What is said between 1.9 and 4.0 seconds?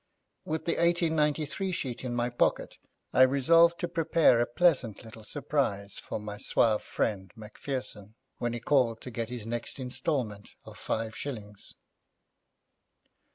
in my pocket I resolved to